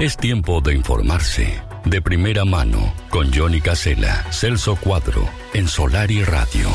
[0.00, 1.60] Es tiempo de informarse.
[1.84, 6.68] De primera mano, con Johnny Casella, Celso Cuadro, en Solar y Radio.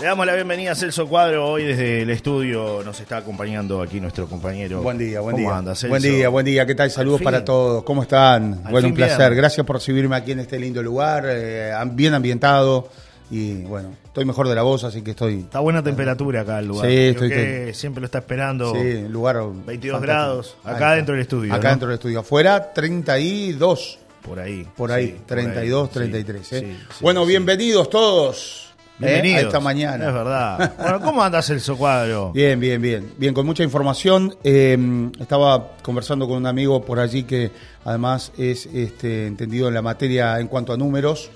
[0.00, 1.46] Le damos la bienvenida a Celso Cuadro.
[1.46, 4.80] Hoy desde el estudio nos está acompañando aquí nuestro compañero.
[4.80, 5.58] Buen día, buen ¿Cómo día.
[5.58, 5.90] anda, Celso?
[5.90, 6.64] Buen día, buen día.
[6.64, 6.90] ¿Qué tal?
[6.90, 7.82] Saludos para todos.
[7.82, 8.62] ¿Cómo están?
[8.64, 9.28] Al bueno, un placer.
[9.28, 9.42] bien.
[9.42, 12.88] Gracias por recibirme aquí en este lindo lugar, eh, bien ambientado.
[13.32, 15.38] Y bueno, estoy mejor de la voz, así que estoy.
[15.40, 16.86] Está buena temperatura acá el lugar.
[16.86, 18.74] Sí, estoy- siempre lo está esperando.
[18.74, 19.36] Sí, lugar.
[19.36, 20.00] 22 fantástico.
[20.00, 20.56] grados.
[20.62, 21.70] Acá dentro del estudio, Acá ¿no?
[21.70, 22.20] dentro del estudio.
[22.20, 23.98] Afuera, 32.
[24.20, 24.68] Por ahí.
[24.76, 25.94] Por ahí, sí, por 32, ahí.
[25.94, 26.46] 33.
[26.46, 26.60] Sí, ¿eh?
[26.90, 28.74] sí, bueno, bienvenidos todos.
[29.00, 29.06] ¿eh?
[29.06, 29.44] Bienvenidos.
[29.44, 30.08] A esta mañana.
[30.08, 30.74] Es verdad.
[30.78, 32.32] Bueno, ¿cómo anda Celso Cuadro?
[32.32, 33.12] Bien, bien, bien.
[33.16, 34.36] Bien, con mucha información.
[34.44, 34.76] Eh,
[35.18, 37.50] estaba conversando con un amigo por allí que
[37.84, 41.30] además es este, entendido en la materia en cuanto a números,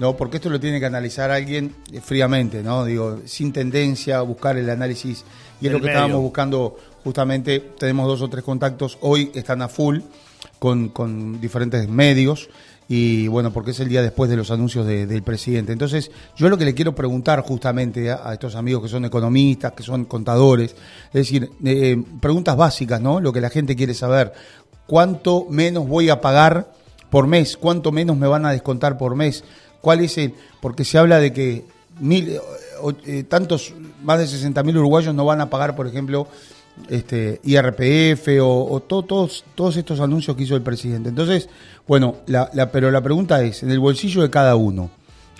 [0.00, 0.16] ¿no?
[0.16, 2.84] Porque esto lo tiene que analizar alguien eh, fríamente, ¿no?
[2.84, 5.24] Digo, sin tendencia a buscar el análisis.
[5.60, 5.98] Y es lo que medio.
[5.98, 7.60] estábamos buscando justamente.
[7.78, 8.98] Tenemos dos o tres contactos.
[9.02, 9.98] Hoy están a full
[10.58, 12.48] con, con diferentes medios.
[12.92, 15.72] Y bueno, porque es el día después de los anuncios de- del presidente.
[15.72, 19.72] Entonces, yo lo que le quiero preguntar justamente a, a estos amigos que son economistas,
[19.74, 20.74] que son contadores,
[21.08, 23.20] es decir, eh, preguntas básicas, ¿no?
[23.20, 24.32] Lo que la gente quiere saber.
[24.88, 26.72] ¿Cuánto menos voy a pagar
[27.10, 27.56] por mes?
[27.56, 29.44] ¿Cuánto menos me van a descontar por mes?
[29.80, 30.34] ¿Cuál es el...?
[30.60, 31.64] Porque se habla de que
[32.00, 32.40] mil, eh,
[32.82, 36.26] o- eh, tantos, más de 60 mil uruguayos no van a pagar, por ejemplo,
[36.88, 41.08] este IRPF o, o to- todos, todos estos anuncios que hizo el presidente.
[41.08, 41.48] Entonces,
[41.86, 44.90] bueno, la, la- pero la pregunta es, en el bolsillo de cada uno,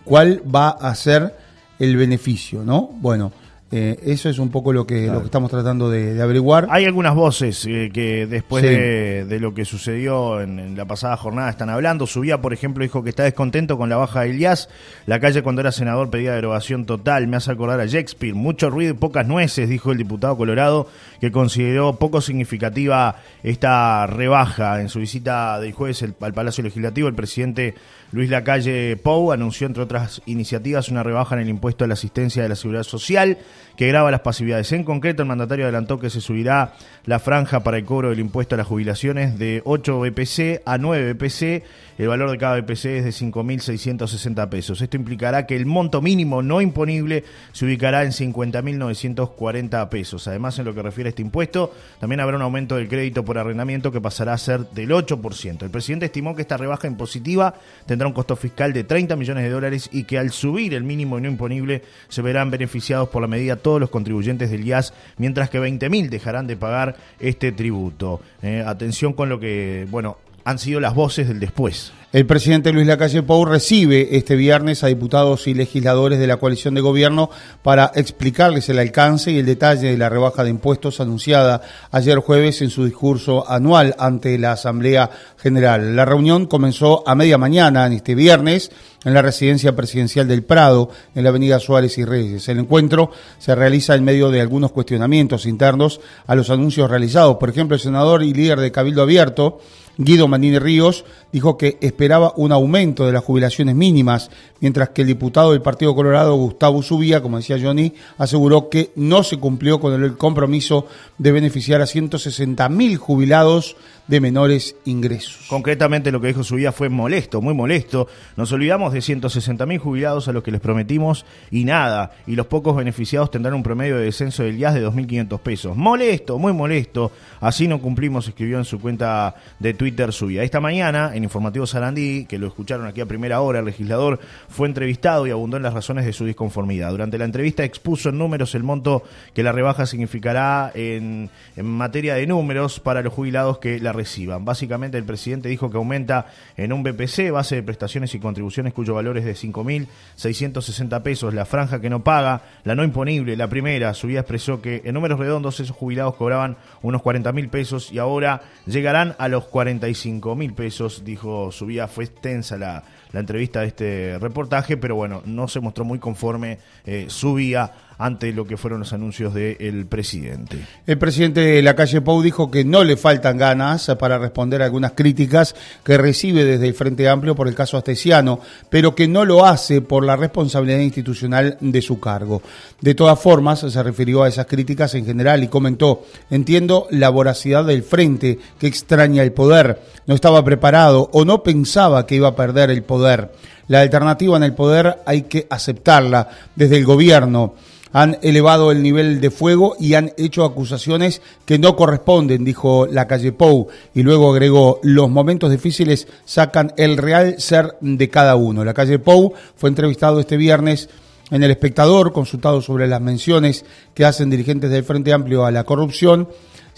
[0.05, 1.37] ¿cuál va a ser
[1.79, 2.63] el beneficio?
[2.65, 2.91] ¿No?
[3.01, 3.33] Bueno,
[3.73, 6.67] eh, eso es un poco lo que, lo que estamos tratando de, de averiguar.
[6.71, 8.69] Hay algunas voces eh, que después Sí.
[8.69, 12.07] de, de lo que sucedió en, en la pasada jornada están hablando.
[12.09, 14.69] Subía, por ejemplo, dijo que está descontento con la baja de Elías.
[15.07, 17.29] La calle cuando era senador pedía derogación total.
[17.29, 18.35] Me hace acordar a Shakespeare.
[18.35, 20.89] Mucho ruido y pocas nueces, dijo el diputado Colorado,
[21.21, 24.81] que consideró poco significativa esta rebaja.
[24.81, 27.75] En su visita del jueves al Palacio Legislativo, el presidente
[28.13, 32.43] Luis Lacalle Pou anunció, entre otras iniciativas, una rebaja en el impuesto a la asistencia
[32.43, 33.39] de la seguridad social
[33.77, 34.73] que grava las pasividades.
[34.73, 36.75] En concreto, el mandatario adelantó que se subirá
[37.07, 41.15] la franja para el cobro del impuesto a las jubilaciones de 8 BPC a 9
[41.15, 41.63] BPC.
[41.99, 44.81] El valor de cada BPC es de 5.660 pesos.
[44.81, 50.27] Esto implicará que el monto mínimo no imponible se ubicará en 50.940 pesos.
[50.27, 53.39] Además, en lo que refiere a este impuesto, también habrá un aumento del crédito por
[53.39, 55.63] arrendamiento que pasará a ser del 8%.
[55.63, 57.55] El presidente estimó que esta rebaja impositiva
[57.87, 61.19] tendrá un costo fiscal de 30 millones de dólares y que al subir el mínimo
[61.21, 65.61] no imponible se verán beneficiados por la medida todos los contribuyentes del IAS, mientras que
[65.61, 68.21] 20.000 dejarán de pagar este tributo.
[68.43, 71.93] Eh, atención con lo que, bueno, han sido las voces del después.
[72.13, 76.75] El presidente Luis Lacalle Pou recibe este viernes a diputados y legisladores de la coalición
[76.75, 77.31] de gobierno
[77.63, 81.63] para explicarles el alcance y el detalle de la rebaja de impuestos anunciada
[81.93, 85.95] ayer jueves en su discurso anual ante la Asamblea General.
[85.95, 88.73] La reunión comenzó a media mañana en este viernes
[89.05, 92.49] en la residencia presidencial del Prado, en la avenida Suárez y Reyes.
[92.49, 97.37] El encuentro se realiza en medio de algunos cuestionamientos internos a los anuncios realizados.
[97.37, 99.61] Por ejemplo, el senador y líder de Cabildo Abierto,
[99.97, 104.31] Guido Manini Ríos dijo que esperaba un aumento de las jubilaciones mínimas,
[104.61, 109.23] mientras que el diputado del Partido Colorado, Gustavo Subía, como decía Johnny, aseguró que no
[109.23, 110.87] se cumplió con el compromiso
[111.19, 113.77] de beneficiar a 160 mil jubilados
[114.11, 115.47] de menores ingresos.
[115.49, 118.09] Concretamente lo que dijo su vida fue molesto, muy molesto.
[118.37, 122.11] Nos olvidamos de 160.000 jubilados a los que les prometimos y nada.
[122.27, 125.77] Y los pocos beneficiados tendrán un promedio de descenso del IAS de 2.500 pesos.
[125.77, 127.13] Molesto, muy molesto.
[127.41, 130.43] Así no cumplimos, escribió en su cuenta de Twitter su vida.
[130.43, 134.67] Esta mañana, en Informativo Sarandí, que lo escucharon aquí a primera hora, el legislador fue
[134.67, 136.91] entrevistado y abundó en las razones de su disconformidad.
[136.91, 139.05] Durante la entrevista expuso en números el monto
[139.35, 144.00] que la rebaja significará en, en materia de números para los jubilados que la
[144.45, 148.95] Básicamente el presidente dijo que aumenta en un BPC, base de prestaciones y contribuciones cuyo
[148.95, 153.95] valor es de 5.660 pesos, la franja que no paga, la no imponible, la primera,
[153.95, 158.43] su vida expresó que en números redondos esos jubilados cobraban unos 40.000 pesos y ahora
[158.67, 164.19] llegarán a los 45.000 pesos, dijo su vida, fue extensa la, la entrevista de este
[164.19, 168.81] reportaje, pero bueno, no se mostró muy conforme eh, su vía ante lo que fueron
[168.81, 170.57] los anuncios del presidente.
[170.87, 174.65] El presidente de la calle Pou dijo que no le faltan ganas para responder a
[174.65, 175.55] algunas críticas
[175.85, 179.83] que recibe desde el Frente Amplio por el caso Astesiano, pero que no lo hace
[179.83, 182.41] por la responsabilidad institucional de su cargo.
[182.81, 187.67] De todas formas, se refirió a esas críticas en general y comentó, entiendo la voracidad
[187.67, 192.37] del Frente que extraña el poder, no estaba preparado o no pensaba que iba a
[192.37, 193.31] perder el poder.
[193.71, 197.55] La alternativa en el poder hay que aceptarla desde el gobierno
[197.93, 203.07] han elevado el nivel de fuego y han hecho acusaciones que no corresponden, dijo la
[203.07, 208.65] calle Pou, y luego agregó, los momentos difíciles sacan el real ser de cada uno.
[208.65, 210.89] La calle Pou fue entrevistado este viernes
[211.31, 213.65] en El Espectador, consultado sobre las menciones
[213.95, 216.29] que hacen dirigentes del Frente Amplio a la corrupción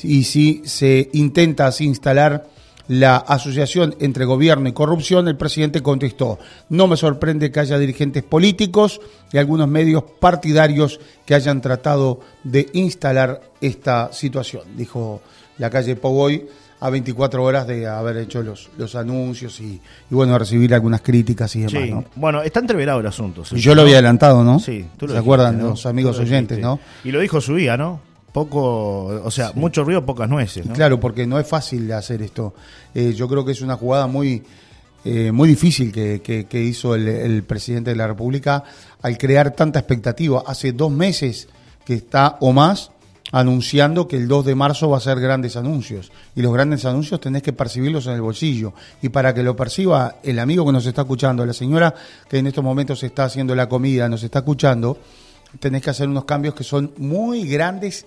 [0.03, 2.49] y si se intenta así instalar
[2.89, 6.39] la asociación entre gobierno y corrupción, el presidente contestó,
[6.69, 9.01] no me sorprende que haya dirigentes políticos
[9.33, 15.23] y algunos medios partidarios que hayan tratado de instalar esta situación, dijo
[15.59, 16.47] la calle Pogoy
[16.81, 19.81] a 24 horas de haber hecho los, los anuncios y,
[20.11, 21.89] bueno, recibir algunas críticas y demás.
[21.89, 22.05] ¿no?
[22.17, 23.45] Bueno, está entreverado el asunto.
[23.45, 24.59] Yo lo había adelantado, ¿no?
[24.59, 26.81] Sí, tú lo ¿Se acuerdan los amigos oyentes, no?
[27.05, 28.01] Y lo dijo su día, ¿no?
[28.33, 30.67] Poco, o sea, mucho ruido, pocas nueces.
[30.73, 32.55] Claro, porque no es fácil hacer esto.
[32.95, 34.43] Eh, yo creo que es una jugada muy,
[35.05, 38.65] eh, muy difícil que, que, hizo el, presidente de la República
[39.03, 40.43] al crear tanta expectativa.
[40.47, 41.49] Hace dos meses
[41.85, 42.91] que está o más
[43.33, 46.13] anunciando que el 2 de marzo va a ser grandes anuncios.
[46.35, 48.73] Y los grandes anuncios tenés que percibirlos en el bolsillo.
[49.03, 51.95] Y para que lo perciba el amigo que nos está escuchando, la señora
[52.29, 54.99] que en estos momentos está haciendo la comida, nos está escuchando,
[55.61, 58.07] tenés que hacer unos cambios que son muy grandes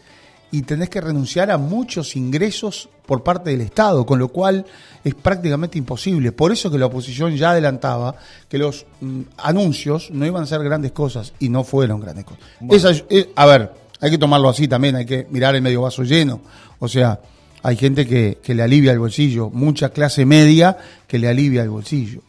[0.52, 4.66] y tenés que renunciar a muchos ingresos por parte del Estado, con lo cual
[5.04, 6.32] es prácticamente imposible.
[6.32, 8.16] Por eso que la oposición ya adelantaba
[8.48, 13.04] que los mm, anuncios no iban a ser grandes cosas y no fueron grandes cosas.
[13.10, 16.42] Eh, a ver, hay que tomarlo así también, hay que mirar el medio vaso lleno.
[16.80, 17.20] O sea,
[17.64, 20.78] hay gente que, le alivia el bolsillo, mucha clase media
[21.08, 22.22] que le alivia el bolsillo.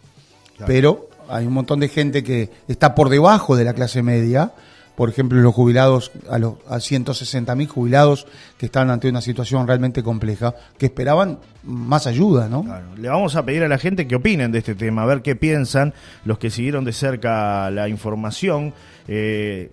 [0.66, 4.52] Pero hay un montón de gente que está por debajo de la clase media
[4.96, 8.26] por ejemplo, los jubilados, a los a 160 mil jubilados
[8.58, 12.64] que están ante una situación realmente compleja, que esperaban más ayuda, ¿no?
[12.96, 15.36] Le vamos a pedir a la gente que opinen de este tema, a ver qué
[15.36, 15.92] piensan
[16.24, 18.72] los que siguieron de cerca la información.
[19.08, 19.70] Eh,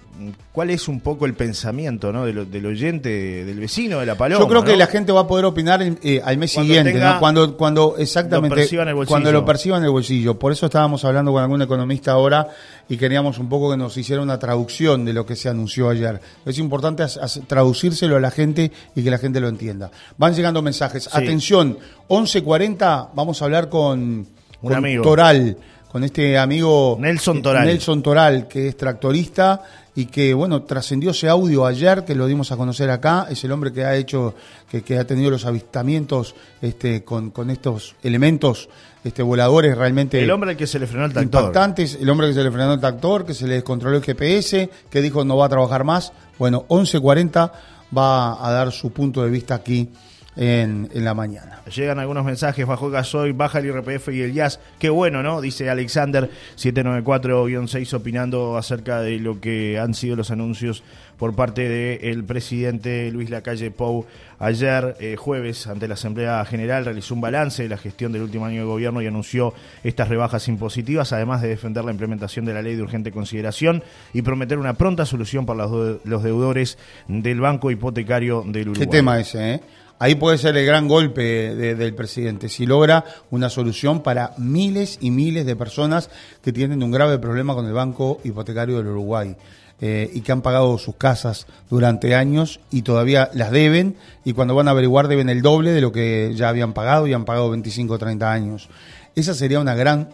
[0.51, 2.25] ¿Cuál es un poco el pensamiento ¿no?
[2.25, 4.39] del, oyente, del vecino de la paloma?
[4.39, 7.95] Yo creo que la gente va a poder opinar eh, al mes siguiente, cuando, cuando
[7.97, 8.69] exactamente
[9.07, 10.37] cuando lo perciban en el bolsillo.
[10.37, 12.47] Por eso estábamos hablando con algún economista ahora
[12.87, 16.21] y queríamos un poco que nos hiciera una traducción de lo que se anunció ayer.
[16.45, 17.03] Es importante
[17.47, 19.89] traducírselo a la gente y que la gente lo entienda.
[20.17, 21.09] Van llegando mensajes.
[21.11, 24.27] Atención, 11.40, vamos a hablar con,
[24.61, 25.03] un amigo.
[25.03, 25.57] Toral
[25.93, 27.67] con este amigo Nelson Toral.
[27.67, 29.61] Nelson Toral, que es tractorista
[29.93, 33.51] y que, bueno, trascendió ese audio ayer, que lo dimos a conocer acá, es el
[33.51, 34.33] hombre que ha hecho,
[34.67, 38.69] que, ha tenido los avistamientos este, con, con estos elementos
[39.03, 41.41] este, voladores realmente el hombre que se le frenó el tractor.
[41.41, 44.71] impactantes, el hombre que se le frenó el tractor, que se le descontroló el GPS,
[44.89, 46.11] que dijo no va a trabajar más.
[46.39, 47.51] Bueno, 11.40
[47.95, 49.89] va a dar su punto de vista aquí
[50.35, 51.61] en, la mañana.
[51.73, 54.59] Llegan algunos mensajes, bajo el gasoil, baja el IRPF y el jazz.
[54.79, 55.41] Qué bueno, ¿no?
[55.41, 60.83] Dice Alexander 794-6 opinando acerca de lo que han sido los anuncios
[61.17, 64.05] por parte del presidente Luis Lacalle Pou.
[64.39, 68.45] Ayer, eh, jueves, ante la Asamblea General, realizó un balance de la gestión del último
[68.45, 69.53] año de gobierno y anunció
[69.85, 73.83] estas rebajas impositivas, además de defender la implementación de la ley de urgente consideración
[74.13, 76.77] y prometer una pronta solución para los, deudores
[77.07, 78.85] del Banco Hipotecario del Uruguay.
[78.85, 79.61] ¿Qué tema ese, eh?
[79.99, 85.11] Ahí puede ser el gran golpe del presidente, si logra una solución para miles y
[85.11, 86.09] miles de personas
[86.41, 89.35] que tienen un grave problema con el Banco Hipotecario del Uruguay.
[89.81, 94.55] Eh, y que han pagado sus casas durante años y todavía las deben y cuando
[94.55, 97.49] van a averiguar deben el doble de lo que ya habían pagado y han pagado
[97.49, 98.69] 25 o 30 años.
[99.15, 100.09] Esa sería una gran,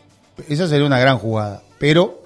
[0.48, 2.24] esa sería una gran jugada, pero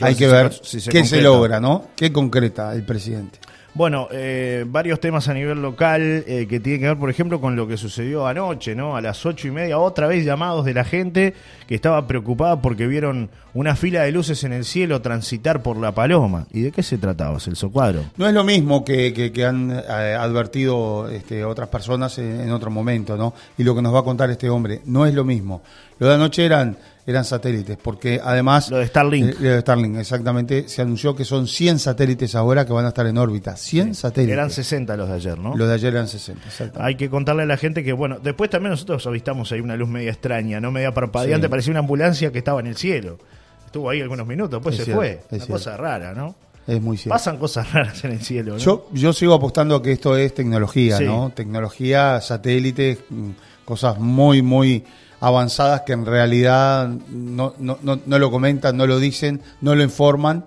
[0.00, 0.52] hay que ver,
[0.90, 1.88] qué se logra, ¿no?
[1.94, 3.38] ¿Qué concreta el presidente?
[3.78, 7.54] Bueno, eh, varios temas a nivel local eh, que tienen que ver, por ejemplo, con
[7.54, 8.96] lo que sucedió anoche, ¿no?
[8.96, 11.34] A las ocho y media, otra vez llamados de la gente
[11.68, 15.92] que estaba preocupada porque vieron una fila de luces en el cielo transitar por la
[15.92, 16.48] paloma.
[16.50, 18.02] ¿Y de qué se trataba, Celso Cuadro?
[18.16, 22.72] No es lo mismo que, que, han eh, advertido este, otras personas en, en otro
[22.72, 23.32] momento, ¿no?
[23.56, 25.62] Y lo que nos va a contar este hombre, no es lo mismo.
[26.00, 26.76] Lo de anoche eran
[27.08, 28.70] eran satélites, porque además...
[28.70, 29.30] Lo de Starlink.
[29.30, 30.68] Eh, lo de Starlink, exactamente.
[30.68, 33.56] Se anunció que son 100 satélites ahora que van a estar en órbita.
[33.56, 34.34] 100 satélites.
[34.34, 35.56] Eran 60 los de ayer, ¿no?
[35.56, 36.82] Los de ayer eran 60, exacto.
[36.82, 39.88] Hay que contarle a la gente que, bueno, después también nosotros avistamos ahí una luz
[39.88, 40.70] media extraña, ¿no?
[40.70, 43.18] Media parpadeante, parecía una ambulancia que estaba en el cielo.
[43.64, 45.22] Estuvo ahí algunos minutos, pues se fue.
[45.30, 46.34] Una cosa rara, ¿no?
[46.66, 47.14] Es muy cierto.
[47.14, 48.52] Pasan cosas raras en el cielo.
[48.52, 48.58] ¿no?
[48.58, 51.32] Yo, yo sigo apostando a que esto es tecnología, ¿no?
[51.34, 53.30] Tecnología, satélites, mm,
[53.64, 54.84] cosas muy, muy
[55.20, 60.44] avanzadas que en realidad no, no, no, lo comentan, no lo dicen, no lo informan.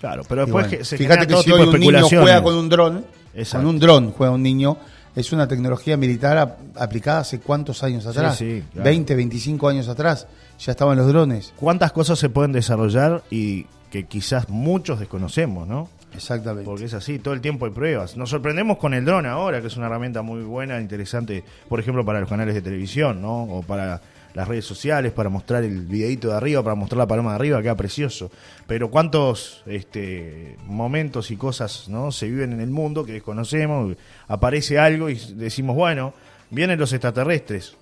[0.00, 3.04] Claro, pero después que se Fíjate que si hoy un niño juega con un dron,
[3.50, 4.76] con un dron juega un niño,
[5.14, 10.26] es una tecnología militar aplicada hace cuántos años atrás, sí, 20, 25 años atrás,
[10.58, 11.52] ya estaban los drones.
[11.56, 15.88] ¿Cuántas cosas se pueden desarrollar y que quizás muchos desconocemos, ¿no?
[16.14, 16.64] Exactamente.
[16.64, 18.16] Porque es así, todo el tiempo hay pruebas.
[18.16, 22.04] Nos sorprendemos con el dron ahora, que es una herramienta muy buena, interesante, por ejemplo,
[22.04, 23.44] para los canales de televisión, ¿no?
[23.44, 24.00] O para
[24.34, 27.62] las redes sociales, para mostrar el videito de arriba, para mostrar la paloma de arriba,
[27.62, 28.30] queda precioso.
[28.66, 32.12] Pero cuántos este, momentos y cosas ¿no?
[32.12, 33.96] se viven en el mundo que desconocemos,
[34.28, 36.14] aparece algo y decimos, bueno,
[36.50, 37.76] vienen los extraterrestres.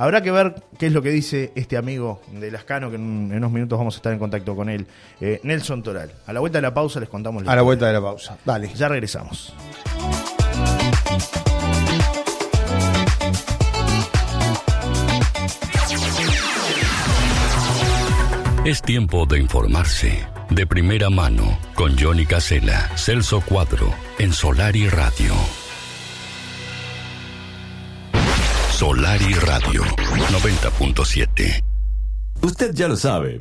[0.00, 3.52] Habrá que ver qué es lo que dice este amigo de Lascano, que en, unos
[3.52, 4.86] minutos vamos a estar en contacto con él,
[5.20, 6.10] eh, Nelson Toral.
[6.26, 7.44] A la vuelta de la pausa les contamos.
[7.44, 8.72] La a la vuelta de la pausa, dale.
[8.74, 9.52] Ya regresamos.
[18.64, 20.26] Es tiempo de informarse.
[20.48, 25.34] De primera mano, con Johnny Casella, Celso Cuadro, en Solar y Radio.
[28.80, 31.62] Solari Radio 90.7.
[32.40, 33.36] Usted ya lo sabe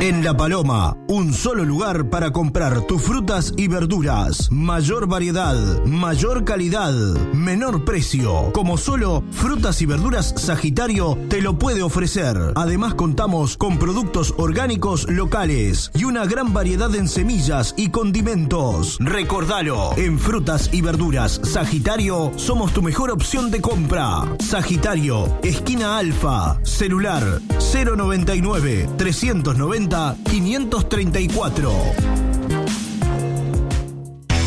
[0.00, 4.50] En La Paloma, un solo lugar para comprar tus frutas y verduras.
[4.50, 6.94] Mayor variedad, mayor calidad,
[7.34, 8.50] menor precio.
[8.54, 12.34] Como solo Frutas y Verduras Sagitario te lo puede ofrecer.
[12.56, 18.96] Además contamos con productos orgánicos locales y una gran variedad en semillas y condimentos.
[19.00, 24.34] Recordalo, en Frutas y Verduras Sagitario somos tu mejor opción de compra.
[24.38, 31.72] Sagitario, esquina Alfa, celular 099 390 534.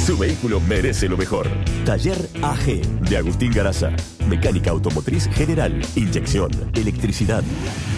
[0.05, 1.49] Su vehículo merece lo mejor.
[1.85, 3.91] Taller AG de Agustín Garaza.
[4.27, 7.43] Mecánica automotriz general, inyección, electricidad.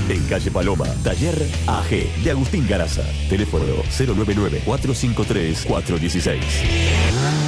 [0.10, 1.36] En calle Paloma, Taller
[1.68, 3.04] AG de Agustín Garaza.
[3.30, 7.45] Teléfono 099 453 416.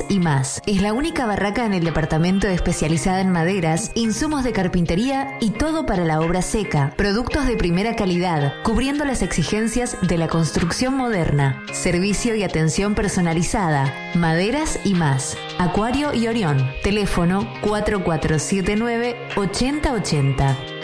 [0.08, 0.62] Y más.
[0.66, 5.86] Es la única barraca en el departamento especializada en maderas, insumos de carpintería y todo
[5.86, 6.92] para la obra seca.
[6.96, 11.62] Productos de primera calidad, cubriendo las exigencias de la construcción moderna.
[11.72, 13.92] Servicio y atención personalizada.
[14.14, 15.36] Maderas y más.
[15.58, 16.58] Acuario y Orión.
[16.82, 20.75] Teléfono 4479 8080.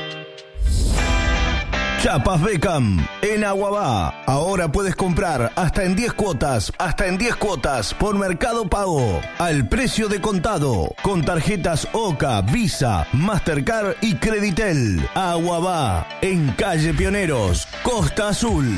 [2.02, 4.24] Chapas Beckham, en Aguabá.
[4.26, 9.68] Ahora puedes comprar hasta en 10 cuotas, hasta en 10 cuotas por Mercado Pago, al
[9.68, 15.08] precio de contado, con tarjetas OCA, Visa, Mastercard y Creditel.
[15.14, 18.68] Aguabá, en Calle Pioneros, Costa Azul.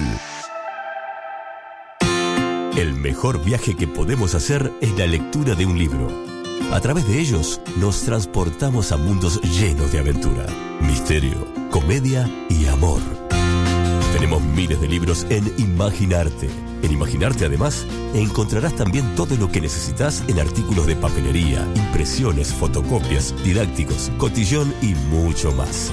[2.76, 6.33] El mejor viaje que podemos hacer es la lectura de un libro.
[6.72, 10.46] A través de ellos nos transportamos a mundos llenos de aventura,
[10.80, 13.00] misterio, comedia y amor.
[14.12, 16.48] Tenemos miles de libros en Imaginarte.
[16.82, 23.34] En Imaginarte además encontrarás también todo lo que necesitas en artículos de papelería, impresiones, fotocopias,
[23.42, 25.90] didácticos, cotillón y mucho más.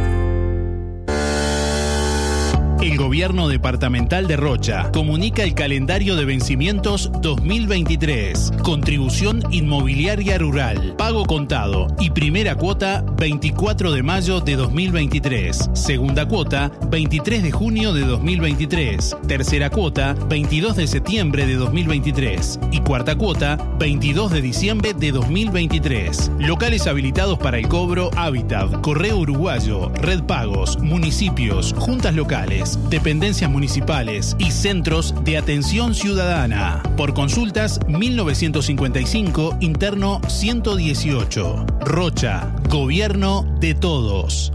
[2.86, 8.54] El gobierno departamental de Rocha comunica el calendario de vencimientos 2023.
[8.62, 15.72] Contribución inmobiliaria rural, pago contado y primera cuota 24 de mayo de 2023.
[15.74, 19.18] Segunda cuota 23 de junio de 2023.
[19.27, 22.60] Tercera cuota 22 de septiembre de 2023.
[22.72, 26.34] Y cuarta cuota 22 de diciembre de 2023.
[26.38, 34.36] Locales habilitados para el cobro Hábitat, Correo Uruguayo, Red Pagos, municipios, juntas locales, dependencias municipales
[34.39, 36.84] y centros de atención ciudadana.
[36.98, 41.65] Por consultas 1955, interno 118.
[41.82, 44.51] Rocha, gobierno de todos.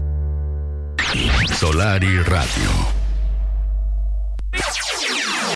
[1.59, 3.00] Solari Radio.